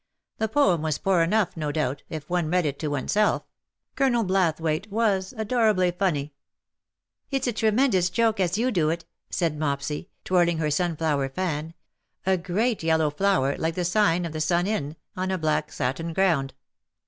The 0.39 0.47
poem 0.47 0.81
was 0.81 0.97
poor 0.97 1.21
enough, 1.21 1.55
no 1.55 1.71
doubt, 1.71 2.01
if 2.09 2.27
one 2.27 2.49
read 2.49 2.65
it 2.65 2.79
to 2.79 2.87
oneself. 2.87 3.43
Colonel 3.95 4.23
Blathwayt 4.23 4.89
was 4.89 5.31
adorably 5.37 5.91
fuimy."" 5.91 6.31
It's 7.29 7.45
a 7.45 7.53
tremendoas 7.53 8.11
joke, 8.11 8.39
as 8.39 8.57
you 8.57 8.71
do 8.71 8.89
it," 8.89 9.05
said 9.29 9.59
Mopsy, 9.59 10.09
twirling 10.25 10.57
her 10.57 10.71
sunflower 10.71 11.29
fan— 11.29 11.75
a 12.25 12.35
great 12.35 12.81
yellow 12.81 13.11
flower, 13.11 13.55
like 13.59 13.75
the 13.75 13.85
sign 13.85 14.25
of 14.25 14.33
the 14.33 14.41
Sun 14.41 14.65
Inn, 14.65 14.95
on 15.15 15.29
a 15.29 15.37
black 15.37 15.71
satin 15.71 16.13
ground. 16.13 16.55